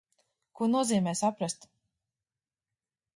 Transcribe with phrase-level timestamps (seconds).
[0.59, 1.67] Ko nozīmē saprast?